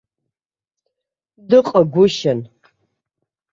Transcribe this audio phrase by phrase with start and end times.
[1.49, 2.39] Дыҟагәышьан.